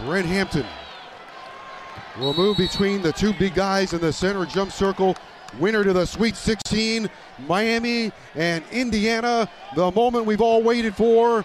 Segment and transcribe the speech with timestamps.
[0.00, 0.66] Brent Hampton
[2.18, 5.16] will move between the two big guys in the center jump circle.
[5.60, 7.08] Winner to the Sweet 16,
[7.46, 9.48] Miami and Indiana.
[9.76, 11.44] The moment we've all waited for.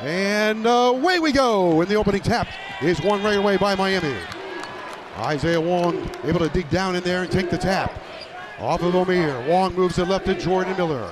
[0.00, 1.82] And uh, away we go.
[1.82, 2.48] And the opening tap
[2.82, 4.16] is one right away by Miami.
[5.18, 7.92] Isaiah Wong able to dig down in there and take the tap.
[8.58, 9.46] Off of Omier.
[9.46, 11.10] Wong moves it left to Jordan Miller.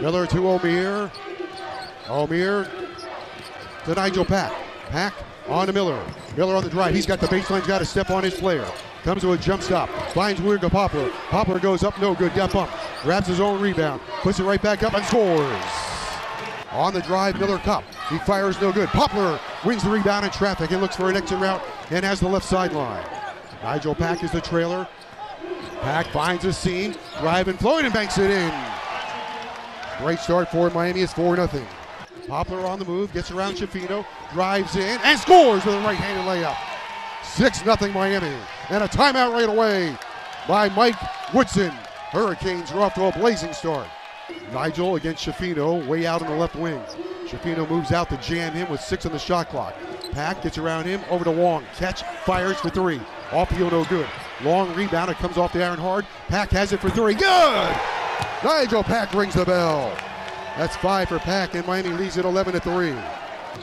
[0.00, 1.10] Miller to Omier.
[2.04, 2.68] Omier
[3.84, 4.52] to Nijel Pack.
[4.90, 5.14] Pack
[5.48, 6.02] on to Miller.
[6.36, 6.94] Miller on the drive.
[6.94, 8.66] He's got the baseline, He's got to step on his player.
[9.02, 9.90] Comes to a jump stop.
[10.12, 11.10] Finds Wooga Poplar.
[11.28, 12.34] Poplar goes up, no good.
[12.34, 12.72] Got bumped.
[13.02, 14.00] Grabs his own rebound.
[14.22, 15.62] Puts it right back up and scores.
[16.70, 17.84] On the drive, Miller Kopp.
[18.08, 18.88] He fires no good.
[18.88, 22.28] Poplar wins the rebound in traffic and looks for an exit route and has the
[22.28, 23.04] left sideline.
[23.60, 24.88] Nijel Pack is the trailer.
[25.82, 26.94] Pack finds a seam.
[27.20, 28.52] Driving Floyd and banks it in.
[29.98, 31.02] Great start for Miami.
[31.02, 31.66] It's 4 0.
[32.26, 36.56] Poplar on the move, gets around Schifino, drives in, and scores with a right-handed layup.
[37.22, 38.34] 6-0 Miami.
[38.70, 39.96] And a timeout right away
[40.48, 40.96] by Mike
[41.34, 41.70] Woodson.
[42.10, 43.88] Hurricanes are off to a blazing start.
[44.50, 46.80] Nijel against Schifino, way out on the left wing.
[47.26, 49.74] Schifino moves out to jam him with six on the shot clock.
[50.12, 51.64] Pack gets around him, over to Wong.
[51.76, 53.00] Catch, fires for three.
[53.32, 54.06] Off heel, no good.
[54.42, 56.06] Long rebound, it comes off the iron hard.
[56.28, 57.14] Pack has it for three.
[57.14, 57.76] Good!
[58.40, 59.96] Nijel Pack rings the bell.
[60.56, 62.94] That's five for Pack, and Miami leads it 11 to 3.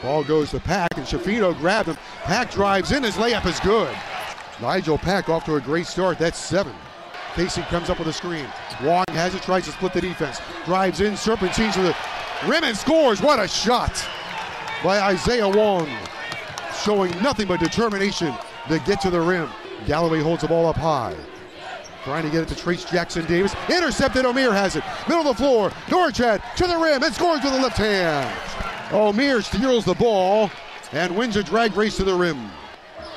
[0.02, 1.96] Ball goes to Pack, and Schifino grabs him.
[2.24, 3.94] Pack drives in, his layup is good.
[4.58, 6.18] Nijel Pack off to a great start.
[6.18, 6.74] That's seven.
[7.34, 8.46] Casey comes up with a screen.
[8.82, 10.40] Wong has it, tries to split the defense.
[10.66, 11.96] Drives in, serpentines to the
[12.46, 13.22] rim and scores.
[13.22, 14.06] What a shot
[14.84, 15.88] by Isaiah Wong.
[16.84, 18.34] Showing nothing but determination
[18.68, 19.48] to get to the rim.
[19.86, 21.16] Galloway holds the ball up high.
[22.04, 23.54] Trying to get it to Trayce Jackson Davis.
[23.68, 24.24] Intercepted.
[24.24, 24.82] Omier has it.
[25.08, 25.70] Middle of the floor.
[25.86, 28.28] Norchad to the rim and scores with the left hand.
[28.90, 30.50] Omier steals the ball
[30.92, 32.50] and wins a drag race to the rim.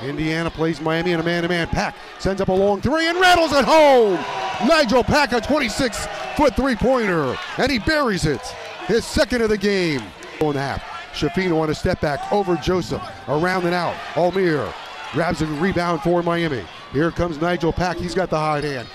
[0.02, 1.68] Indiana plays Miami in a man-to-man.
[1.68, 4.18] Pack sends up a long three and rattles it home.
[4.70, 8.42] Nijel Pack a 26-foot three-pointer, and he buries it.
[8.88, 10.02] His second of the game.
[10.42, 10.84] And a half.
[11.14, 13.02] Schifino on a step back over Joseph.
[13.28, 13.96] Around and out.
[14.14, 14.72] Omier
[15.14, 16.64] grabs a rebound for Miami.
[16.92, 17.98] Here comes Nijel Pack.
[17.98, 18.88] He's got the hot hand.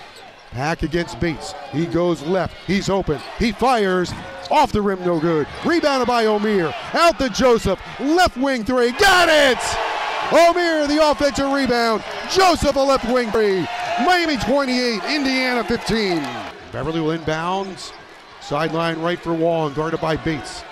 [0.50, 1.54] Pack against Bates.
[1.72, 2.56] He goes left.
[2.66, 3.20] He's open.
[3.38, 4.12] He fires.
[4.50, 5.46] Off the rim, no good.
[5.64, 6.74] Rebounded by Omier.
[6.92, 7.80] Out to Joseph.
[8.00, 8.90] Left wing three.
[8.92, 9.58] Got it!
[10.30, 12.02] Omier, the offensive rebound.
[12.30, 13.66] Joseph, a left wing three.
[14.04, 16.18] Miami 28, Indiana 15.
[16.72, 17.92] Beverly will inbounds.
[18.40, 20.64] Sideline right for Wong, guarded by Bates.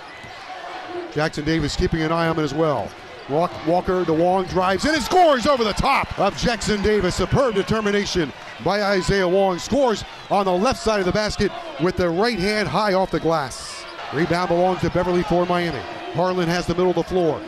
[1.13, 2.89] Jackson Davis keeping an eye on him as well.
[3.29, 7.13] Walk, Walker, the Wong drives and scores over the top of Jackson Davis.
[7.13, 9.59] Superb determination by Isaiah Wong.
[9.59, 11.51] Scores on the left side of the basket
[11.81, 13.85] with the right hand high off the glass.
[14.13, 15.79] Rebound belongs to Beverly for Miami.
[16.13, 17.39] Harlond has the middle of the floor.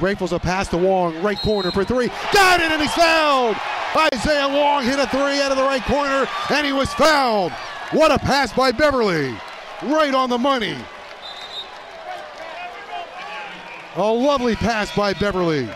[0.00, 2.08] Rifles a pass to Wong, right corner for three.
[2.32, 3.56] Got it, and he's fouled.
[4.12, 7.52] Isaiah Wong hit a three out of the right corner, and he was fouled.
[7.92, 9.36] What a pass by Beverly.
[9.84, 10.76] Right on the money.
[13.96, 15.68] A lovely pass by Beverly.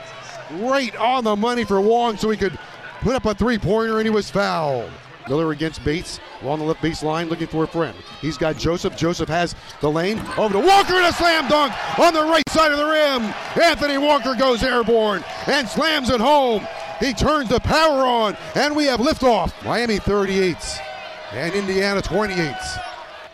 [0.53, 2.59] Right on the money for Wong so he could
[3.01, 4.91] put up a three pointer, and he was fouled.
[5.29, 7.97] Miller against Bates along the left baseline looking for a friend.
[8.21, 8.97] He's got Joseph.
[8.97, 12.73] Joseph has the lane over to Walker and a slam dunk on the right side
[12.73, 13.35] of the rim.
[13.63, 16.67] Anthony Walker goes airborne and slams it home.
[16.99, 19.53] He turns the power on and we have liftoff.
[19.65, 20.57] Miami 38
[21.33, 22.55] and Indiana 28.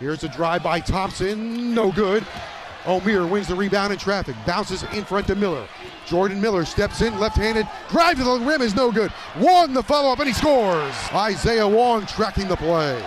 [0.00, 1.74] Here's a drive by Thompson.
[1.74, 2.26] No good.
[2.84, 4.36] Omier wins the rebound in traffic.
[4.46, 5.66] Bounces in front to Miller.
[6.06, 7.66] Jordan Miller steps in left-handed.
[7.88, 9.12] Drive to the rim is no good.
[9.38, 10.94] Wong the follow-up and he scores.
[11.12, 13.02] Isaiah Wong tracking the play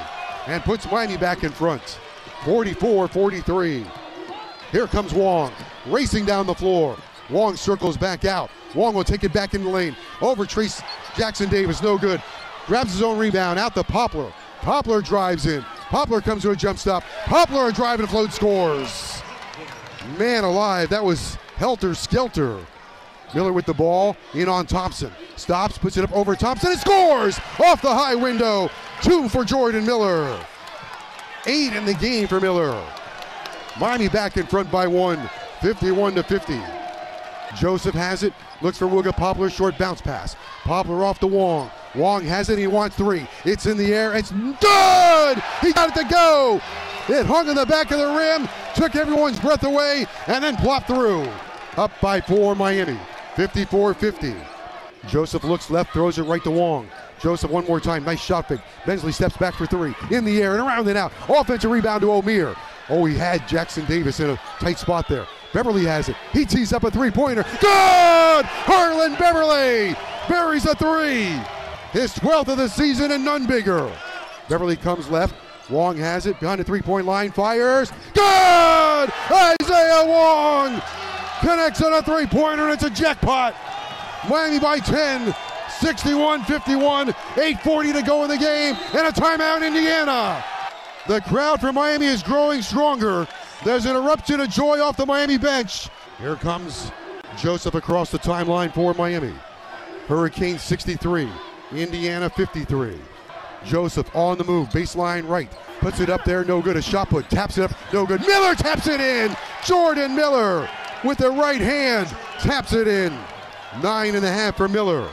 [0.47, 1.99] and puts Miami back in front.
[2.41, 3.89] 44-43.
[4.71, 5.51] Here comes Wong
[5.85, 6.97] racing down the floor.
[7.29, 8.49] Wong circles back out.
[8.73, 9.95] Wong will take it back in the lane.
[10.21, 10.83] Over Trayce
[11.15, 12.21] Jackson Davis, no good.
[12.65, 14.31] Grabs his own rebound out the Poplar.
[14.61, 15.61] Poplar drives in.
[15.89, 17.03] Poplar comes to a jump stop.
[17.25, 19.16] Poplar a drive and float scores.
[20.17, 22.59] Man alive, that was helter skelter.
[23.33, 25.11] Miller with the ball in on Thompson.
[25.35, 28.69] Stops, puts it up over Thompson and scores off the high window.
[29.01, 30.39] Two for Jordan Miller.
[31.45, 32.81] Eight in the game for Miller.
[33.79, 35.29] Miami back in front by one,
[35.61, 36.59] 51 to 50.
[37.55, 40.35] Joseph has it, looks for Wooga Poplar, short bounce pass.
[40.63, 41.69] Poplar off to Wong.
[41.95, 43.27] Wong has it, he wants three.
[43.45, 45.43] It's in the air, it's good!
[45.61, 46.61] He got it to go!
[47.09, 50.87] It hung in the back of the rim, took everyone's breath away, and then plopped
[50.87, 51.27] through.
[51.77, 52.99] Up by four, Miami,
[53.35, 54.35] 54 50.
[55.07, 56.89] Joseph looks left, throws it right to Wong.
[57.21, 58.59] Joseph one more time, nice shot fake.
[58.85, 61.11] Bensley steps back for three, in the air and around and out.
[61.29, 62.55] Offensive rebound to Omier.
[62.89, 65.27] Oh, he had Jackson Davis in a tight spot there.
[65.53, 66.15] Beverly has it.
[66.33, 67.43] He tees up a three pointer.
[67.61, 68.45] Good!
[68.45, 69.95] Harlond Beverly
[70.27, 71.39] buries a three.
[71.91, 73.91] His 12th of the season and none bigger.
[74.49, 75.35] Beverly comes left.
[75.69, 77.31] Wong has it behind the three point line.
[77.31, 77.91] Fires.
[78.13, 79.11] Good!
[79.31, 80.81] Isaiah Wong
[81.41, 83.55] connects on a three pointer and it's a jackpot.
[84.29, 85.35] Miami by 10.
[85.79, 87.07] 61 51.
[87.07, 88.75] 8.40 to go in the game.
[88.93, 90.43] And a timeout, Indiana.
[91.07, 93.27] The crowd for Miami is growing stronger.
[93.63, 95.89] There's an eruption of joy off the Miami bench.
[96.19, 96.91] Here comes
[97.37, 99.33] Joseph across the timeline for Miami.
[100.07, 101.29] Hurricane 63,
[101.73, 102.97] Indiana 53.
[103.67, 106.77] Joseph on the move, baseline right, puts it up there, no good.
[106.77, 108.21] A shot put, taps it up, no good.
[108.21, 109.35] Miller taps it in.
[109.65, 110.69] Jordan Miller
[111.03, 112.07] with the right hand
[112.39, 113.17] taps it in.
[113.83, 115.07] Nine and a half for Miller.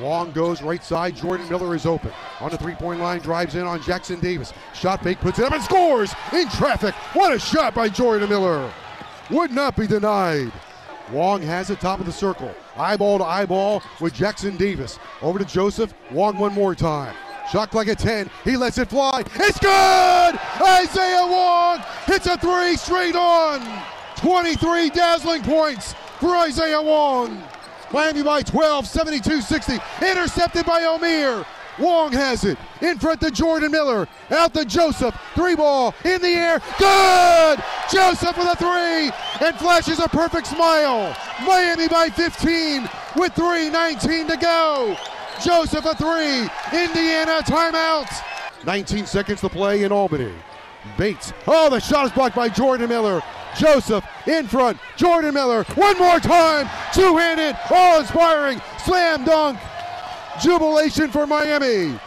[0.00, 1.16] Wong goes right side.
[1.16, 2.12] Jordan Miller is open.
[2.40, 4.52] On the three point line, drives in on Jackson Davis.
[4.74, 6.94] Shot fake, puts it up and scores in traffic.
[7.14, 8.72] What a shot by Jordan Miller.
[9.30, 10.52] Would not be denied.
[11.10, 12.54] Wong has it top of the circle.
[12.76, 14.98] Eyeball to eyeball with Jackson Davis.
[15.20, 15.92] Over to Joseph.
[16.12, 17.14] Wong one more time.
[17.50, 18.30] Shot like a 10.
[18.44, 19.22] He lets it fly.
[19.34, 20.38] It's good!
[20.60, 23.60] Isaiah Wong hits a three straight on.
[24.16, 27.42] 23 dazzling points for Isaiah Wong.
[27.92, 29.78] Miami by 12, 72 60.
[30.02, 31.46] Intercepted by Omier.
[31.78, 34.06] Wong has it in front to Jordan Miller.
[34.30, 35.18] Out to Joseph.
[35.34, 36.60] Three ball in the air.
[36.78, 37.62] Good!
[37.90, 39.10] Joseph with a three
[39.46, 41.16] and flashes a perfect smile.
[41.46, 42.82] Miami by 15
[43.16, 44.96] with 3.19 to go.
[45.42, 46.40] Joseph a three.
[46.78, 48.08] Indiana timeout.
[48.64, 50.32] 19 seconds to play in Albany.
[50.96, 51.32] Bates.
[51.46, 53.22] Oh, the shot is blocked by Jordan Miller.
[53.56, 54.78] Joseph in front.
[54.96, 55.64] Jordan Miller.
[55.74, 56.68] One more time.
[56.92, 57.56] Two handed.
[57.70, 58.60] All inspiring.
[58.84, 59.58] Slam dunk.
[60.40, 61.98] Jubilation for Miami.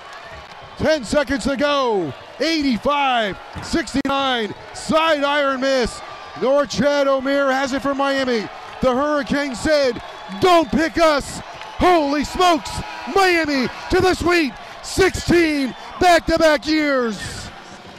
[0.77, 2.13] 10 seconds to go.
[2.39, 4.55] 85 69.
[4.73, 5.99] Side iron miss.
[6.35, 8.47] Norchad Omier has it for Miami.
[8.81, 10.01] The Hurricane said,
[10.39, 11.39] Don't pick us.
[11.77, 12.71] Holy smokes.
[13.15, 14.53] Miami to the Sweet
[14.83, 17.49] 16 back to back years.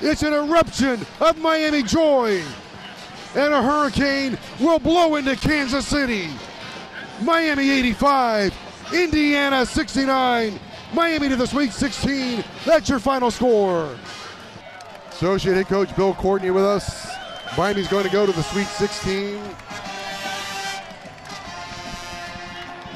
[0.00, 2.42] It's an eruption of Miami joy.
[3.34, 6.28] And a hurricane will blow into Kansas City.
[7.22, 8.54] Miami 85,
[8.92, 10.58] Indiana 69.
[10.92, 12.44] Miami to the Sweet 16.
[12.66, 13.96] That's your final score.
[15.10, 17.08] Associate head coach Bill Courtney with us.
[17.56, 19.38] Miami's going to go to the Sweet 16.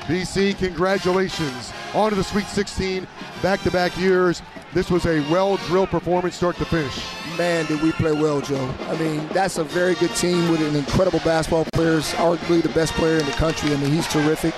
[0.07, 1.73] BC, congratulations.
[1.95, 3.07] On to the Sweet 16,
[3.43, 4.43] back to back years.
[4.73, 7.03] This was a well drilled performance, start to finish.
[7.39, 8.75] Man, did we play well, Joe.
[8.89, 12.93] I mean, that's a very good team with an incredible basketball player, arguably the best
[12.95, 13.73] player in the country.
[13.73, 14.55] I mean, he's terrific.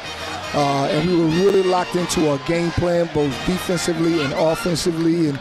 [0.54, 5.28] Uh, and we were really locked into our game plan, both defensively and offensively.
[5.28, 5.38] And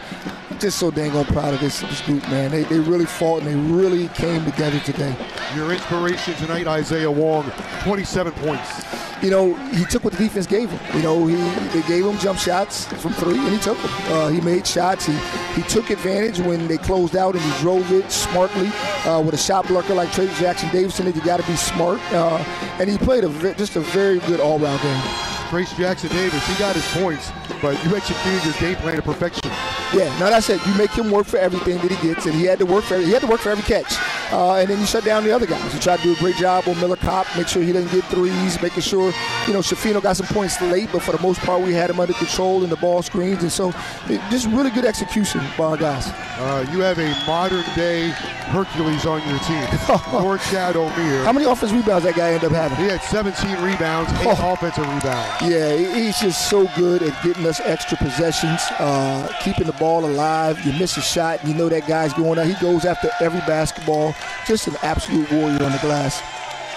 [0.58, 2.50] I'm just so dang on proud of this, this group, man.
[2.50, 5.14] They, they really fought and they really came together today.
[5.54, 7.48] Your inspiration tonight, Isaiah Wong,
[7.84, 8.84] 27 points.
[9.22, 10.96] You know, he took what the defense gave him.
[10.96, 11.36] You know, he
[11.68, 13.90] they gave him jump shots from three, and he took them.
[14.12, 15.06] Uh, he made shots.
[15.06, 15.16] He
[15.54, 18.66] he took advantage when they closed out, and he drove it smartly
[19.06, 21.06] uh, with a shot blocker like Trey Jackson Davidson.
[21.06, 22.38] You got to be smart, uh,
[22.80, 25.02] and he played a just a very good all-round game.
[25.50, 27.30] Trayce Jackson Davis, he got his points,
[27.62, 29.52] but you executed your game plan to perfection.
[29.94, 30.64] Yeah, now that's it.
[30.66, 32.98] You make him work for everything that he gets, and he had to work for
[32.98, 33.96] he had to work for every catch.
[34.30, 35.72] Uh, and then you shut down the other guys.
[35.72, 38.04] You try to do a great job on Miller Kopp, make sure he doesn't get
[38.10, 39.12] threes, making sure,
[39.46, 42.00] you know, Schifino got some points late, but for the most part, we had him
[42.00, 43.42] under control in the ball screens.
[43.42, 43.72] And so,
[44.08, 46.08] it, just really good execution by our guys.
[46.38, 48.10] Uh, you have a modern day
[48.48, 49.62] Hercules on your team.
[50.18, 51.24] Norchad Omier.
[51.24, 52.78] How many offensive rebounds that guy ended up having?
[52.78, 54.52] He had 17 rebounds, eight oh.
[54.52, 55.42] offensive rebounds.
[55.42, 60.64] Yeah, he's just so good at getting us extra possessions, uh, keeping the ball alive.
[60.64, 62.46] You miss a shot, you know that guy's going out.
[62.46, 64.14] He goes after every basketball.
[64.46, 66.22] Just an absolute warrior on the glass.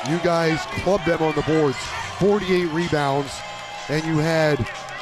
[0.10, 1.78] You guys clubbed them on the boards.
[2.20, 3.40] 48 rebounds,
[3.90, 4.58] and you had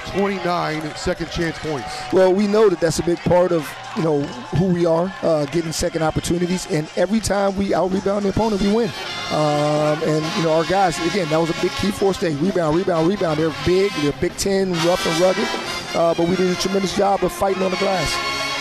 [0.07, 1.93] 29 second chance points.
[2.13, 4.21] Well, we know that that's a big part of you know
[4.57, 8.61] who we are, uh, getting second opportunities, and every time we out rebound the opponent,
[8.61, 8.89] we win.
[9.31, 12.19] Um, and you know our guys, again, that was a big key for us.
[12.19, 13.39] They rebound, rebound, rebound.
[13.39, 15.47] They're big, they're Big Ten, rough and rugged,
[15.95, 18.11] uh, but we did a tremendous job of fighting on the glass.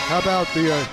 [0.09, 0.85] How about the uh,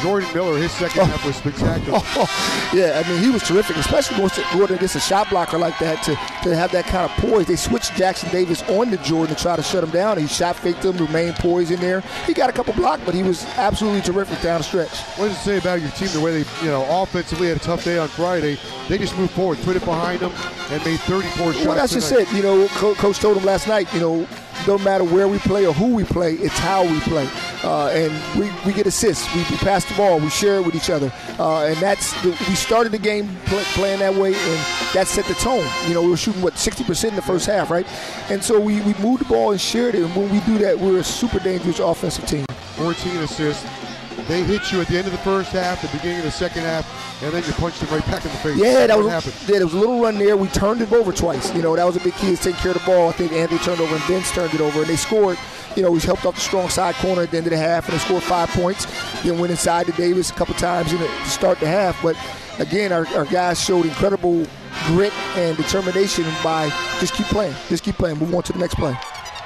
[0.00, 1.04] Jordan Miller, his second oh.
[1.06, 2.00] half was spectacular.
[2.20, 6.02] Oh, yeah, I mean, he was terrific, especially going against a shot blocker like that
[6.04, 6.14] to,
[6.48, 7.46] to have that kind of poise.
[7.46, 10.18] They switched Jackson Davis on to Jordan to try to shut him down.
[10.18, 12.00] He shot faked him, remained poised in there.
[12.26, 15.00] He got a couple blocks, but he was absolutely terrific down the stretch.
[15.16, 17.60] What does it say about your team, the way they, you know, offensively had a
[17.60, 18.58] tough day on Friday?
[18.88, 20.32] They just moved forward, put it behind them,
[20.70, 21.66] and made 34 shots.
[21.66, 22.08] Well, that's tonight.
[22.08, 22.36] just it.
[22.36, 24.28] You know, Coach told him last night, you know,
[24.66, 27.28] no matter where we play or who we play, it's how we play.
[27.64, 29.32] Uh, and we, we get assists.
[29.34, 30.18] We, we, pass the ball.
[30.20, 31.12] We share it with each other.
[31.38, 35.24] Uh, and that's the, we started the game play, playing that way, and that set
[35.26, 35.66] the tone.
[35.86, 37.86] You know, we were shooting what 60% in the first half, right?
[38.30, 40.04] And so we, we moved the ball and shared it.
[40.04, 42.46] And when we do that, we're a super dangerous offensive team.
[42.76, 43.77] 14 assists.
[44.26, 46.62] They hit you at the end of the first half, the beginning of the second
[46.62, 48.56] half, and then you punched them right back in the face.
[48.58, 49.34] Yeah, that what was happened.
[49.48, 50.36] yeah, there was a little run there.
[50.36, 51.54] We turned it over twice.
[51.54, 53.08] You know, that was a big key is taking care of the ball.
[53.08, 55.38] I think Anthony turned over and Vince turned it over, and they scored.
[55.76, 57.88] You know, we helped off the strong side corner at the end of the half,
[57.88, 58.86] and they scored five points.
[59.22, 62.02] Then went inside to Davis a couple times in the, to start the half.
[62.02, 62.16] But
[62.58, 64.46] again, our, our guys showed incredible
[64.86, 68.18] grit and determination by just keep playing, just keep playing.
[68.18, 68.96] Move on to the next play.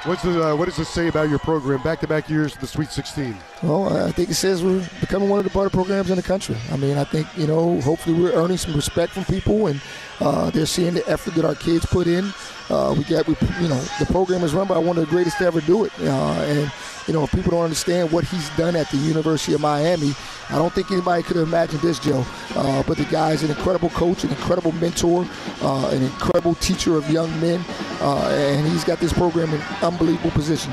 [0.05, 1.81] What's the, uh, what does this say about your program?
[1.81, 3.37] Back-to-back years, the Sweet 16.
[3.61, 6.57] Well, I think it says we're becoming one of the better programs in the country.
[6.73, 9.79] I mean, I think you know, hopefully, we're earning some respect from people, and
[10.19, 12.33] uh, they're seeing the effort that our kids put in.
[12.69, 15.37] Uh, we got, we, you know, the program is run by one of the greatest
[15.37, 16.69] to ever do it, uh, and
[17.07, 20.13] you know, if people don't understand what he's done at the University of Miami,
[20.49, 22.25] I don't think anybody could have imagined this, Joe.
[22.55, 25.25] Uh, but the guy's an incredible coach, an incredible mentor,
[25.61, 27.63] uh, an incredible teacher of young men,
[28.01, 30.71] uh, and he's got this program in unbelievable position.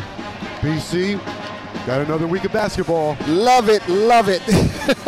[0.61, 1.19] BC,
[1.87, 3.17] got another week of basketball.
[3.27, 4.43] Love it, love it.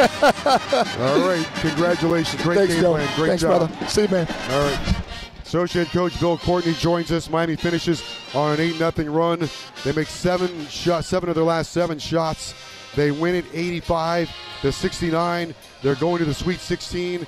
[0.99, 2.43] All right, congratulations.
[2.43, 2.93] Great Thanks, game Joe.
[2.95, 3.17] plan.
[3.17, 3.69] Great Thanks, job.
[3.71, 3.87] brother.
[3.89, 4.27] See you, man.
[4.51, 4.97] All right.
[5.45, 7.29] Associate coach Bill Courtney joins us.
[7.29, 8.03] Miami finishes
[8.35, 9.49] on an 8 0 run.
[9.85, 12.55] They make seven shots, seven of their last seven shots.
[12.95, 14.31] They win it 85
[14.63, 15.55] to 69.
[15.83, 17.27] They're going to the Sweet 16.